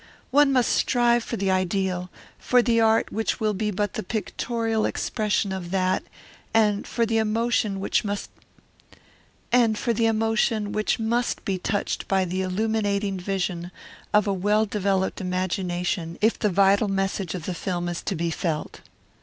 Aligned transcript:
One 0.31 0.51
must 0.51 0.71
strive 0.71 1.23
for 1.23 1.37
the 1.37 1.51
ideal, 1.51 2.09
for 2.39 2.63
the 2.63 2.81
art 2.81 3.11
which 3.13 3.39
will 3.39 3.53
be 3.53 3.69
but 3.69 3.93
the 3.93 4.01
pictorial 4.01 4.83
expression 4.87 5.51
of 5.51 5.69
that, 5.69 6.01
and 6.55 6.87
for 6.87 7.05
the 7.05 7.19
emotion 7.19 7.79
which 7.79 8.03
must 8.03 8.31
be 9.53 11.57
touched 11.59 12.07
by 12.07 12.25
the 12.25 12.41
illuminating 12.41 13.19
vision 13.19 13.69
of 14.11 14.25
a 14.25 14.33
well 14.33 14.65
developed 14.65 15.21
imagination 15.21 16.17
if 16.19 16.39
the 16.39 16.49
vital 16.49 16.87
message 16.87 17.35
of 17.35 17.45
the 17.45 17.53
film 17.53 17.87
is 17.87 18.01
to 18.01 18.15
be 18.15 18.31
felt. 18.31 18.81